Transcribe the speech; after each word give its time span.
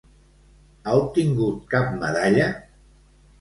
Ha 0.87 0.95
obtingut 1.01 1.59
cap 1.75 1.93
medalla? 1.99 2.49